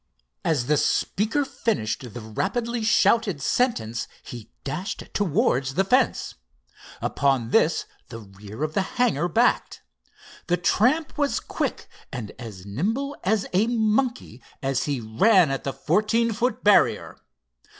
As 0.43 0.65
the 0.65 0.77
speaker 0.77 1.45
finished 1.45 2.15
the 2.15 2.21
rapidly 2.21 2.81
shouted 2.83 3.39
sentence 3.39 4.07
he 4.23 4.49
dashed 4.63 5.03
towards 5.13 5.75
the 5.75 5.83
fence. 5.83 6.33
Upon 7.03 7.51
this 7.51 7.85
the 8.09 8.17
rear 8.21 8.63
of 8.63 8.73
the 8.73 8.81
hangar 8.97 9.27
backed. 9.27 9.83
The 10.47 10.57
tramp 10.57 11.15
was 11.19 11.39
quick, 11.39 11.87
and 12.11 12.31
as 12.39 12.65
nimble 12.65 13.15
as 13.23 13.45
a 13.53 13.67
monkey 13.67 14.41
as 14.63 14.85
he 14.85 14.99
ran 14.99 15.51
at 15.51 15.65
the 15.65 15.71
fourteen 15.73 16.33
foot 16.33 16.63
barrier. 16.63 17.17